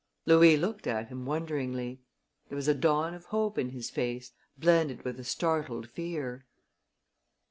[0.25, 2.01] Louis looked at him wonderingly.
[2.49, 6.47] There was a dawn of hope in his face, blended with a startled fear.